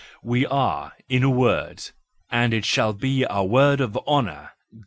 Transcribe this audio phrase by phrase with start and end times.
[0.23, 4.53] We are, in a word—and it shall be our word of honour!